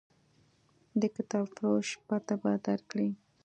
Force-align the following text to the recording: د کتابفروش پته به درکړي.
د 1.01 1.03
کتابفروش 1.15 1.89
پته 2.07 2.35
به 2.41 2.51
درکړي. 2.65 3.09